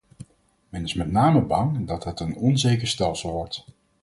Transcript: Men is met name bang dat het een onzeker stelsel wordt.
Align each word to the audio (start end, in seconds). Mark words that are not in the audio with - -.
Men 0.71 0.83
is 0.85 0.93
met 0.93 1.11
name 1.11 1.41
bang 1.41 1.87
dat 1.87 2.03
het 2.03 2.19
een 2.19 2.35
onzeker 2.35 2.87
stelsel 2.87 3.31
wordt. 3.31 3.65